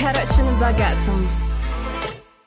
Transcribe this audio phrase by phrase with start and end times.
[0.00, 1.28] Короче, на богатом.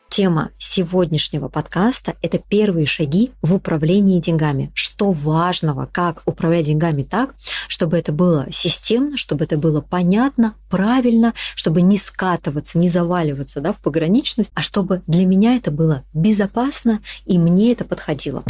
[0.09, 4.71] Тема сегодняшнего подкаста– это первые шаги в управлении деньгами.
[4.73, 7.35] Что важного, как управлять деньгами так,
[7.67, 13.71] чтобы это было системно, чтобы это было понятно, правильно, чтобы не скатываться, не заваливаться да,
[13.71, 18.43] в пограничность, а чтобы для меня это было безопасно и мне это подходило.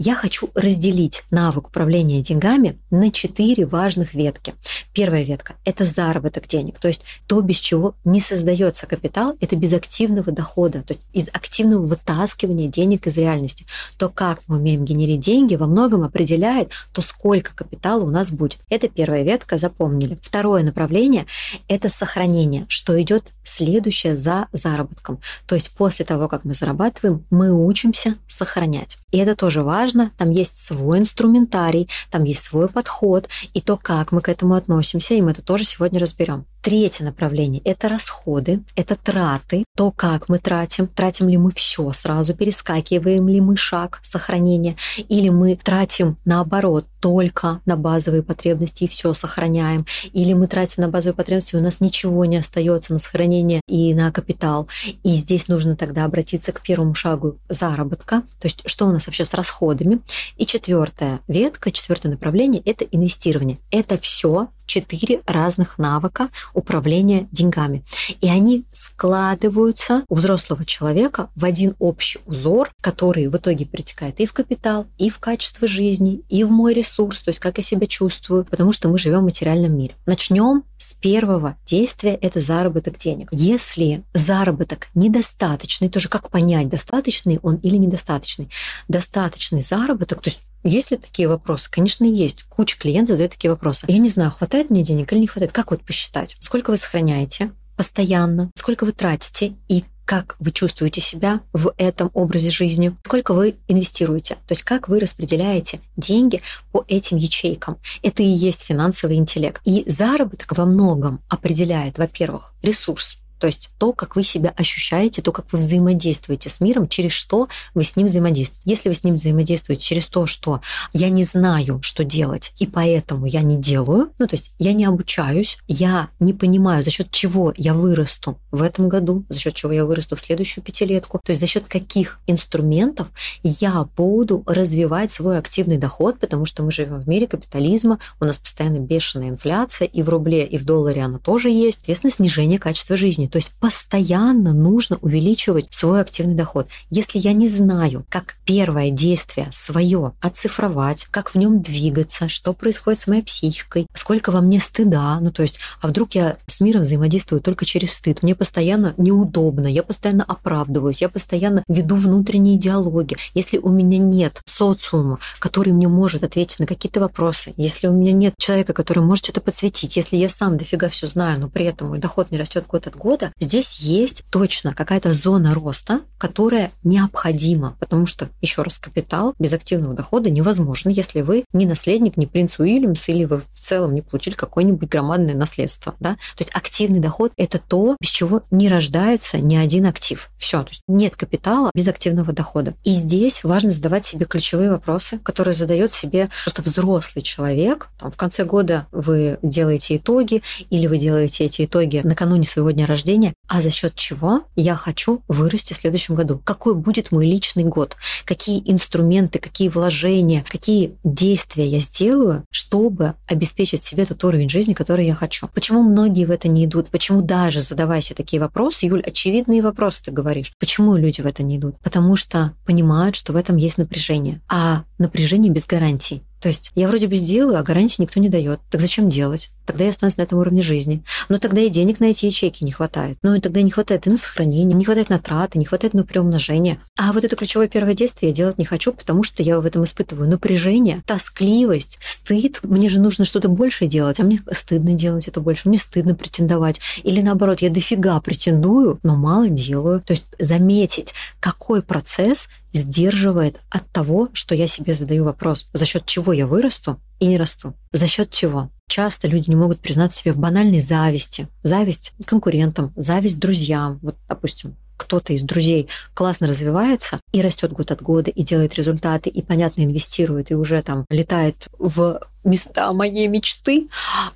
[0.00, 4.54] Я хочу разделить навык управления деньгами на четыре важных ветки.
[4.94, 9.72] Первая ветка– это заработок денег, то есть то, без чего не создается капитал, это без
[9.72, 13.66] активного дохода, то есть из активного вытаскивания денег из реальности.
[13.96, 18.60] То, как мы умеем генерить деньги, во многом определяет то, сколько капитала у нас будет.
[18.70, 20.16] Это первая ветка, запомнили.
[20.22, 21.26] Второе направление–
[21.66, 25.18] это сохранение, что идет следующее за заработком.
[25.46, 28.96] То есть после того, как мы зарабатываем, мы учимся сохранять.
[29.10, 29.87] И это тоже важно.
[30.16, 35.14] Там есть свой инструментарий, там есть свой подход и то, как мы к этому относимся,
[35.14, 36.46] и мы это тоже сегодня разберем.
[36.68, 42.34] Третье направление– это расходы, это траты, то, как мы тратим, тратим ли мы все сразу,
[42.34, 44.76] перескакиваем ли мы шаг сохранения,
[45.08, 50.90] или мы тратим наоборот только на базовые потребности и все сохраняем, или мы тратим на
[50.90, 54.68] базовые потребности, и у нас ничего не остается на сохранение и на капитал.
[55.02, 59.24] И здесь нужно тогда обратиться к первому шагу заработка, то есть что у нас вообще
[59.24, 60.00] с расходами.
[60.36, 63.56] И четвертая ветка, четвертое направление– это инвестирование.
[63.70, 67.84] Это все четыре разных навыка управления деньгами.
[68.20, 74.26] И они складываются у взрослого человека в один общий узор, который в итоге перетекает и
[74.26, 77.86] в капитал, и в качество жизни, и в мой ресурс, то есть как я себя
[77.86, 79.94] чувствую, потому что мы живем в материальном мире.
[80.06, 83.28] Начнем с первого действия, это заработок денег.
[83.32, 88.50] Если заработок недостаточный, тоже как понять, достаточный он или недостаточный?
[88.86, 91.70] Достаточный заработок, то есть есть ли такие вопросы?
[91.70, 92.44] Конечно, есть.
[92.44, 93.86] Куча клиентов задает такие вопросы.
[93.88, 95.52] Я не знаю, хватает мне денег или не хватает.
[95.52, 96.36] Как вот посчитать?
[96.40, 98.50] Сколько вы сохраняете постоянно?
[98.54, 99.54] Сколько вы тратите?
[99.68, 104.88] И как вы чувствуете себя в этом образе жизни, сколько вы инвестируете, то есть как
[104.88, 106.40] вы распределяете деньги
[106.72, 107.76] по этим ячейкам.
[108.02, 109.60] Это и есть финансовый интеллект.
[109.66, 115.32] И заработок во многом определяет, во-первых, ресурс, то есть то, как вы себя ощущаете, то,
[115.32, 118.62] как вы взаимодействуете с миром, через что вы с ним взаимодействуете.
[118.64, 120.60] Если вы с ним взаимодействуете через то, что
[120.92, 124.84] я не знаю, что делать, и поэтому я не делаю, ну то есть я не
[124.84, 129.72] обучаюсь, я не понимаю, за счет чего я вырасту в этом году, за счет чего
[129.72, 133.08] я вырасту в следующую пятилетку, то есть за счет каких инструментов
[133.42, 138.38] я буду развивать свой активный доход, потому что мы живем в мире капитализма, у нас
[138.38, 142.96] постоянно бешеная инфляция, и в рубле, и в долларе она тоже есть, соответственно, снижение качества
[142.96, 143.27] жизни.
[143.28, 146.68] То есть постоянно нужно увеличивать свой активный доход.
[146.90, 153.00] Если я не знаю, как первое действие свое оцифровать, как в нем двигаться, что происходит
[153.00, 156.82] с моей психикой, сколько во мне стыда, ну то есть, а вдруг я с миром
[156.82, 163.16] взаимодействую только через стыд, мне постоянно неудобно, я постоянно оправдываюсь, я постоянно веду внутренние диалоги.
[163.34, 168.12] Если у меня нет социума, который мне может ответить на какие-то вопросы, если у меня
[168.12, 171.88] нет человека, который может что-то подсветить, если я сам дофига все знаю, но при этом
[171.88, 176.72] мой доход не растет год от года, года, здесь есть точно какая-то зона роста, которая
[176.84, 182.26] необходима, потому что, еще раз, капитал без активного дохода невозможно, если вы не наследник, не
[182.26, 185.94] принц Уильямс, или вы в целом не получили какое-нибудь громадное наследство.
[186.00, 186.14] Да?
[186.36, 190.30] То есть активный доход– это то, без чего не рождается ни один актив.
[190.38, 192.74] Все, то есть нет капитала без активного дохода.
[192.84, 197.88] И здесь важно задавать себе ключевые вопросы, которые задает себе просто взрослый человек.
[197.98, 202.86] Там, в конце года вы делаете итоги, или вы делаете эти итоги накануне своего дня
[202.86, 206.40] рождения, рождения, а за счет чего я хочу вырасти в следующем году.
[206.44, 207.96] Какой будет мой личный год?
[208.24, 215.06] Какие инструменты, какие вложения, какие действия я сделаю, чтобы обеспечить себе тот уровень жизни, который
[215.06, 215.48] я хочу.
[215.54, 216.90] Почему многие в это не идут?
[216.90, 221.42] Почему даже задавая себе такие вопросы, Юль, очевидные вопросы ты говоришь, почему люди в это
[221.42, 221.78] не идут?
[221.82, 224.40] Потому что понимают, что в этом есть напряжение.
[224.48, 226.22] А напряжение без гарантий.
[226.40, 228.60] То есть я вроде бы сделаю, а гарантии никто не дает.
[228.70, 229.50] Так зачем делать?
[229.68, 231.04] Тогда я останусь на этом уровне жизни.
[231.28, 233.18] Но тогда и денег на эти ячейки не хватает.
[233.22, 236.04] Ну и тогда не хватает и на сохранение, не хватает на траты, не хватает на
[236.04, 236.80] приумножение.
[236.96, 239.84] А вот это ключевое первое действие я делать не хочу, потому что я в этом
[239.84, 242.60] испытываю напряжение, тоскливость, стыд.
[242.62, 246.80] Мне же нужно что-то большее делать, а мне стыдно делать это больше, мне стыдно претендовать.
[247.02, 250.00] Или наоборот, я дофига претендую, но мало делаю.
[250.00, 256.06] То есть заметить, какой процесс сдерживает от того, что я себе задаю вопрос, за счет
[256.06, 257.74] чего я вырасту и не расту.
[257.92, 258.70] За счет чего?
[258.88, 261.46] Часто люди не могут признать себе в банальной зависти.
[261.62, 264.00] Зависть конкурентам, зависть друзьям.
[264.02, 269.30] Вот, допустим, кто-то из друзей классно развивается и растет год от года, и делает результаты,
[269.30, 273.88] и, понятно, инвестирует, и уже там летает в места моей мечты,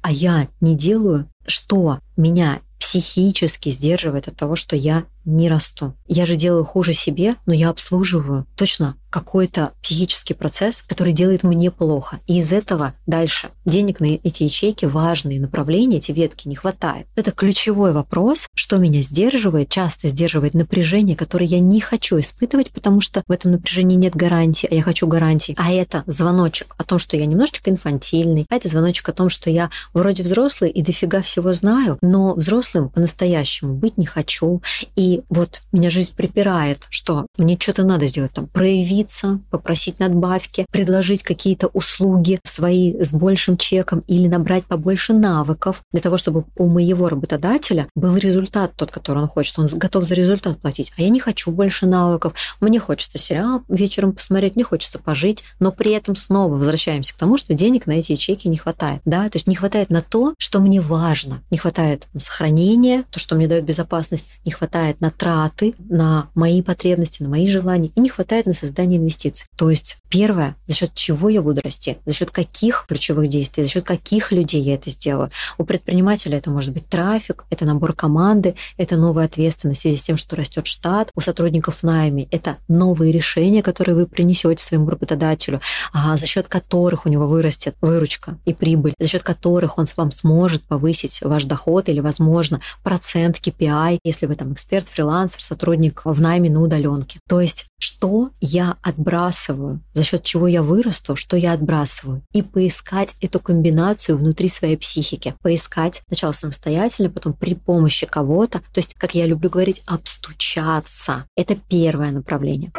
[0.02, 5.95] а я не делаю, что меня психически сдерживает от того, что я не расту.
[6.07, 11.71] Я же делаю хуже себе, но я обслуживаю точно какой-то психический процесс, который делает мне
[11.71, 12.21] плохо.
[12.27, 17.07] И из этого дальше денег на эти ячейки, важные направления, эти ветки не хватает.
[17.15, 23.03] Это ключевой вопрос, что меня сдерживает, часто сдерживает напряжение, которое я не хочу испытывать, потому
[23.03, 25.55] что в этом напряжении нет гарантии, а я хочу гарантии.
[25.59, 29.51] А это звоночек о том, что я немножечко инфантильный, а это звоночек о том, что
[29.51, 34.63] я вроде взрослый и дофига всего знаю, но взрослым по-настоящему быть не хочу.
[34.97, 41.23] И вот меня жизнь припирает, что мне что-то надо сделать, там, проявиться, попросить надбавки, предложить
[41.23, 47.09] какие-то услуги свои с большим чеком или набрать побольше навыков для того, чтобы у моего
[47.09, 49.59] работодателя был результат тот, который он хочет.
[49.59, 50.93] Он готов за результат платить.
[50.97, 52.35] А я не хочу больше навыков.
[52.61, 57.37] Мне хочется сериал вечером посмотреть, мне хочется пожить, но при этом снова возвращаемся к тому,
[57.37, 59.00] что денег на эти ячейки не хватает.
[59.05, 59.29] Да?
[59.29, 61.43] То есть не хватает на то, что мне важно.
[61.50, 64.29] Не хватает на сохранение, то, что мне дает безопасность.
[64.44, 68.99] Не хватает на траты, на мои потребности, на мои желания, и не хватает на создание
[68.99, 69.46] инвестиций.
[69.56, 73.70] То есть первое, за счет чего я буду расти, за счет каких ключевых действий, за
[73.70, 75.31] счет каких людей я это сделаю.
[75.58, 80.02] У предпринимателя это может быть трафик, это набор команды, это новая ответственность в связи с
[80.02, 81.10] тем, что растет штат.
[81.14, 81.93] У сотрудников в
[82.31, 85.60] это новые решения, которые вы принесете своему работодателю,
[85.93, 90.10] а за счет которых у него вырастет выручка и прибыль, за счет которых он вам
[90.12, 96.21] сможет повысить ваш доход или, возможно, процент KPI, если вы там эксперт фрилансер, сотрудник в
[96.21, 97.19] найме на удаленке.
[97.29, 102.23] То есть, что я отбрасываю, за счет чего я вырасту, что я отбрасываю.
[102.33, 105.35] И поискать эту комбинацию внутри своей психики.
[105.43, 108.59] Поискать сначала самостоятельно, потом при помощи кого-то.
[108.59, 111.27] То есть, как я люблю говорить, обстучаться.
[111.37, 112.73] Это первое направление.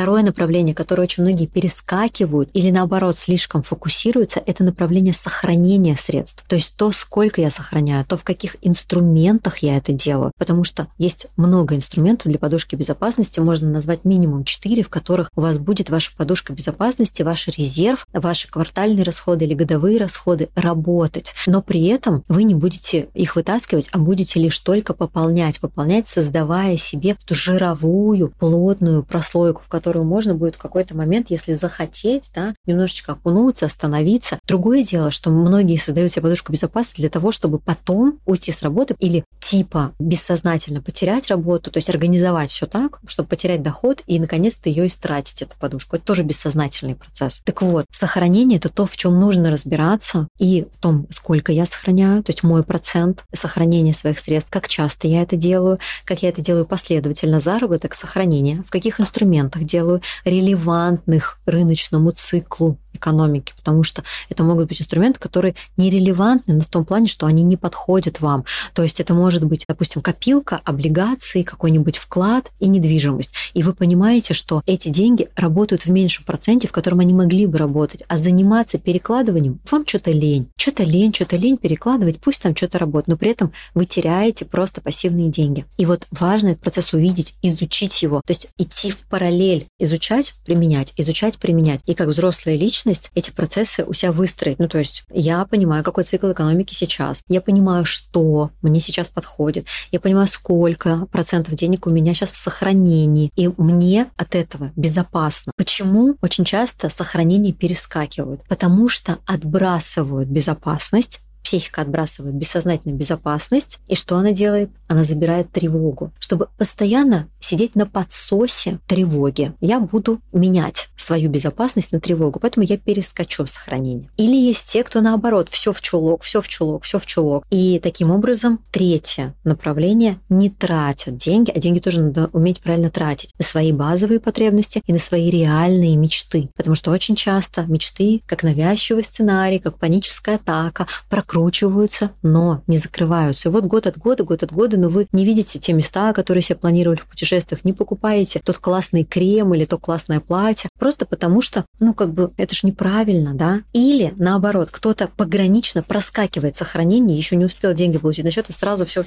[0.00, 6.42] Второе направление, которое очень многие перескакивают или наоборот слишком фокусируются, это направление сохранения средств.
[6.48, 10.32] То есть то, сколько я сохраняю, то, в каких инструментах я это делаю.
[10.38, 15.42] Потому что есть много инструментов для подушки безопасности, можно назвать минимум 4, в которых у
[15.42, 21.34] вас будет ваша подушка безопасности, ваш резерв, ваши квартальные расходы или годовые расходы работать.
[21.44, 26.78] Но при этом вы не будете их вытаскивать, а будете лишь только пополнять, пополнять, создавая
[26.78, 32.30] себе эту жировую, плотную прослойку, в которой которую можно будет в какой-то момент, если захотеть,
[32.32, 34.38] да, немножечко окунуться, остановиться.
[34.46, 38.94] Другое дело, что многие создают себе подушку безопасности для того, чтобы потом уйти с работы
[39.00, 44.68] или типа бессознательно потерять работу, то есть организовать все так, чтобы потерять доход и наконец-то
[44.68, 45.96] ее истратить, эту подушку.
[45.96, 47.40] Это тоже бессознательный процесс.
[47.44, 52.22] Так вот, сохранение– это то, в чем нужно разбираться, и в том, сколько я сохраняю,
[52.22, 56.40] то есть мой процент сохранения своих средств, как часто я это делаю, как я это
[56.40, 64.42] делаю последовательно, заработок, сохранение, в каких инструментах делаю, релевантных рыночному циклу экономики, потому что это
[64.42, 68.44] могут быть инструменты, которые нерелевантны, но в том плане, что они не подходят вам.
[68.74, 73.32] То есть это может быть, допустим, копилка, облигации, какой-нибудь вклад и недвижимость.
[73.54, 77.58] И вы понимаете, что эти деньги работают в меньшем проценте, в котором они могли бы
[77.58, 80.48] работать, а заниматься перекладыванием вам что-то лень.
[80.56, 84.80] Что-то лень, что-то лень перекладывать, пусть там что-то работает, но при этом вы теряете просто
[84.80, 85.66] пассивные деньги.
[85.76, 90.92] И вот важно этот процесс увидеть, изучить его, то есть идти в параллель, изучать, применять,
[90.96, 91.80] изучать, применять.
[91.86, 94.58] И как взрослая личность эти процессы у себя выстроить.
[94.58, 97.22] Ну, то есть я понимаю, какой цикл экономики сейчас.
[97.28, 99.66] Я понимаю, что мне сейчас подходит.
[99.90, 103.30] Я понимаю, сколько процентов денег у меня сейчас в сохранении.
[103.40, 105.52] И мне от этого безопасно.
[105.56, 108.42] Почему очень часто сохранение перескакивают?
[108.48, 114.70] Потому что отбрасывают безопасность Психика отбрасывает бессознательную безопасность, и что она делает?
[114.88, 116.12] Она забирает тревогу.
[116.18, 122.76] Чтобы постоянно сидеть на подсосе тревоги, я буду менять свою безопасность на тревогу, поэтому я
[122.76, 124.08] перескочу в сохранение.
[124.16, 127.44] Или есть те, кто наоборот, все в чулок, все в чулок, все в чулок.
[127.50, 133.32] И таким образом, третье направление не тратят деньги, а деньги тоже надо уметь правильно тратить
[133.38, 136.50] на свои базовые потребности и на свои реальные мечты.
[136.54, 140.86] Потому что очень часто мечты, как навязчивый сценарий, как паническая атака,
[141.30, 143.50] прокручиваются, но не закрываются.
[143.50, 146.58] Вот год от года, год от года, но вы не видите те места, которые себе
[146.58, 151.64] планировали в путешествиях, не покупаете тот классный крем или то классное платье, просто потому что,
[151.78, 153.60] ну, как бы, это же неправильно, да?
[153.72, 158.84] Или, наоборот, кто-то погранично проскакивает сохранение, еще не успел деньги получить на счет, и сразу
[158.84, 159.04] все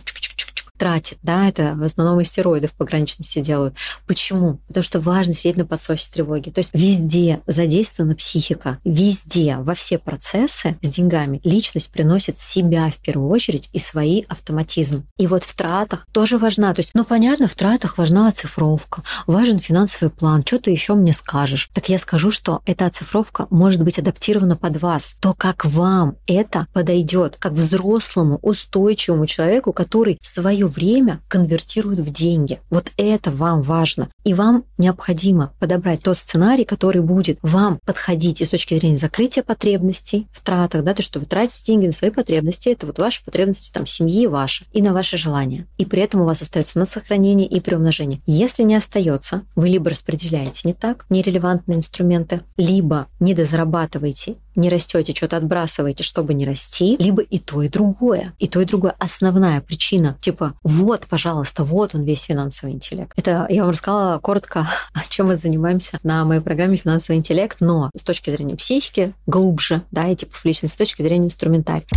[0.84, 3.74] тратит, да, это в основном из стероидов пограничности делают.
[4.06, 4.60] Почему?
[4.68, 6.50] Потому что важно сидеть на подсосе тревоги.
[6.50, 12.98] То есть везде задействована психика, везде, во все процессы с деньгами личность приносит себя в
[12.98, 15.04] первую очередь и свои автоматизмы.
[15.18, 19.60] И вот в тратах тоже важна, то есть, ну, понятно, в тратах важна оцифровка, важен
[19.60, 21.70] финансовый план, что ты еще мне скажешь?
[21.74, 26.68] Так я скажу, что эта оцифровка может быть адаптирована под вас, то, как вам это
[26.74, 32.60] подойдет, как взрослому, устойчивому человеку, который свое время конвертируют в деньги.
[32.70, 34.10] Вот это вам важно.
[34.24, 39.44] И вам необходимо подобрать тот сценарий, который будет вам подходить и с точки зрения закрытия
[39.44, 43.24] потребностей в тратах, да, то, что вы тратите деньги на свои потребности, это вот ваши
[43.24, 45.68] потребности там семьи ваши и на ваши желания.
[45.78, 48.22] И при этом у вас остается на сохранение и приумножение.
[48.26, 55.38] Если не остается, вы либо распределяете не так, нерелевантные инструменты, либо недозарабатываете не растете, что-то
[55.38, 58.34] отбрасываете, чтобы не расти, либо и то, и другое.
[58.40, 58.96] И то, и другое.
[59.00, 63.14] Основная причина, типа, вот, пожалуйста, вот он весь финансовый интеллект.
[63.16, 64.68] Это я вам рассказала коротко,
[65.10, 70.08] чем мы занимаемся на моей программе «Финансовый интеллект», но с точки зрения психики глубже, да,
[70.08, 71.88] и типов личности, с точки зрения инструментария.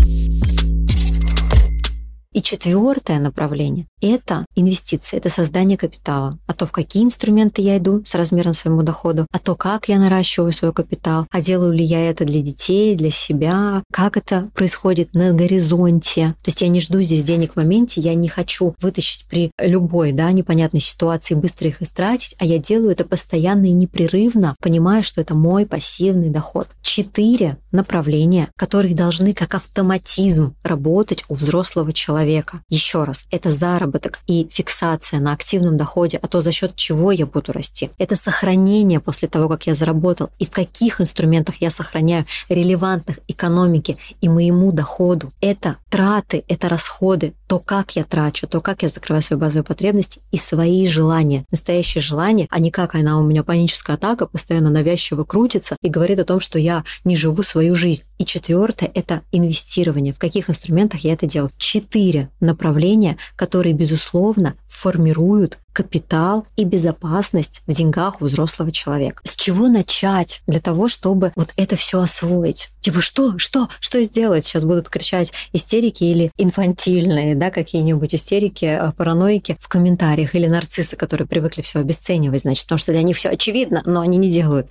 [2.37, 6.39] И четвертое направление– это инвестиции, это создание капитала.
[6.47, 9.99] А то, в какие инструменты я иду с размером своему доходу, а то, как я
[9.99, 15.15] наращиваю свой капитал, а делаю ли я это для детей, для себя, как это происходит
[15.15, 16.35] на горизонте.
[16.43, 20.13] То есть я не жду здесь денег в моменте, я не хочу вытащить при любой
[20.13, 25.23] да, непонятной ситуации быстро их истратить, а я делаю это постоянно и непрерывно, понимая, что
[25.23, 26.69] это мой пассивный доход.
[26.83, 32.61] Четыре направления, которые должны как автоматизм работать у взрослого человека человека.
[32.69, 37.27] Еще раз, это заработок и фиксация на активном доходе, а то за счет чего я
[37.27, 37.91] буду расти.
[37.99, 43.97] Это сохранение после того, как я заработал, и в каких инструментах я сохраняю релевантных экономике
[44.21, 45.33] и моему доходу.
[45.41, 50.21] Это траты, это расходы, то, как я трачу, то, как я закрываю свои базовые потребности
[50.33, 51.45] и свои желания.
[51.51, 56.19] Настоящие желания, а не как она у меня паническая атака, постоянно навязчиво крутится и говорит
[56.19, 58.03] о том, что я не живу свою жизнь.
[58.19, 60.13] И четвертое– это инвестирование.
[60.13, 61.53] В каких инструментах я это делаю?
[61.57, 69.21] Четыре направления, которые, безусловно, формируют капитал и безопасность в деньгах у взрослого человека.
[69.25, 72.71] С чего начать для того, чтобы вот это все освоить?
[72.81, 74.47] Типа что, что, что сделать?
[74.47, 80.97] Сейчас будут кричать истерики или инфантильные, да, какие-нибудь истерики, э, параноики в комментариях или нарциссы,
[80.97, 84.69] которые привыкли все обесценивать, значит, потому что для них все очевидно, но они не делают.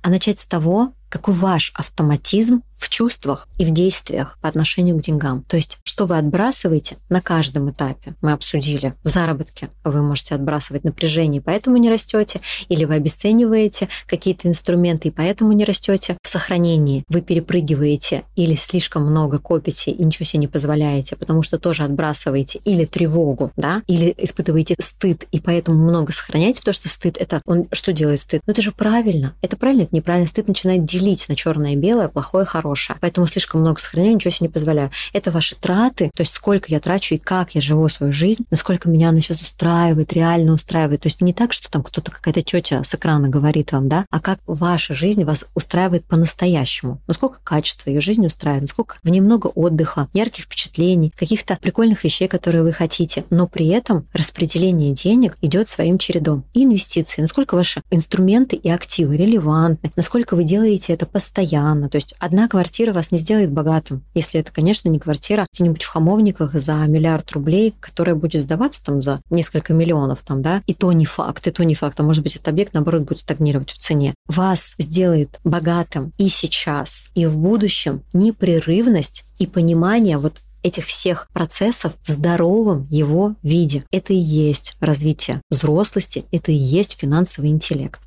[0.00, 5.02] А начать с того, какой ваш автоматизм в чувствах и в действиях по отношению к
[5.02, 5.42] деньгам.
[5.48, 8.14] То есть, что вы отбрасываете на каждом этапе.
[8.20, 8.94] Мы обсудили.
[9.02, 10.45] В заработке вы можете отбрасывать
[10.84, 16.16] напряжение, поэтому не растете, или вы обесцениваете какие-то инструменты, и поэтому не растете.
[16.22, 21.58] В сохранении вы перепрыгиваете или слишком много копите и ничего себе не позволяете, потому что
[21.58, 27.16] тоже отбрасываете или тревогу, да, или испытываете стыд, и поэтому много сохраняете, потому что стыд
[27.18, 28.42] это он что делает стыд?
[28.46, 29.34] Ну это же правильно.
[29.42, 30.26] Это правильно, это неправильно.
[30.26, 32.98] Стыд начинает делить на черное и белое, плохое, хорошее хорошее.
[33.00, 34.90] Поэтому слишком много сохраняю, ничего себе не позволяю.
[35.12, 38.88] Это ваши траты, то есть сколько я трачу и как я живу свою жизнь, насколько
[38.88, 41.02] меня она сейчас устраивает, реально устраивает.
[41.02, 44.20] То есть не так, что там кто-то, какая-то тетя с экрана говорит вам, да, а
[44.20, 47.00] как ваша жизнь вас устраивает по-настоящему.
[47.06, 52.28] Насколько качество ее жизни устраивает, насколько в ней много отдыха, ярких впечатлений, каких-то прикольных вещей,
[52.28, 53.24] которые вы хотите.
[53.30, 56.44] Но при этом распределение денег идет своим чередом.
[56.54, 61.88] И инвестиции, насколько ваши инструменты и активы релевантны, насколько вы делаете это постоянно.
[61.88, 65.88] То есть одна квартира вас не сделает богатым, если это, конечно, не квартира где-нибудь в
[65.88, 70.92] Хамовниках за миллиард рублей, которая будет сдаваться там за несколько миллионов, там, да, и то
[70.92, 73.78] не факт, и то не факт, а может быть этот объект, наоборот, будет стагнировать в
[73.78, 74.14] цене.
[74.26, 81.92] Вас сделает богатым и сейчас, и в будущем непрерывность и понимание вот этих всех процессов
[82.02, 83.84] в здоровом его виде.
[83.92, 88.00] Это и есть развитие взрослости, это и есть финансовый интеллект.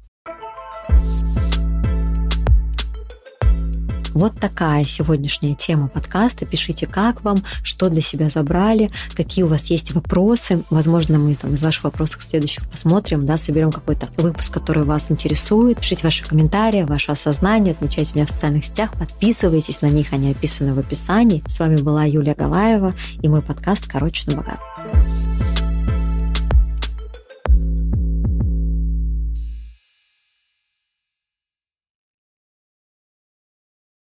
[4.13, 6.45] Вот такая сегодняшняя тема подкаста.
[6.45, 10.63] Пишите, как вам, что для себя забрали, какие у вас есть вопросы.
[10.69, 15.79] Возможно, мы там из ваших вопросов следующих посмотрим, да, соберем какой-то выпуск, который вас интересует.
[15.79, 20.73] Пишите ваши комментарии, ваше осознание, отмечайте меня в социальных сетях, подписывайтесь на них, они описаны
[20.73, 21.43] в описании.
[21.47, 24.59] С вами была Юлия Галаева и мой подкаст «Короче, на богат».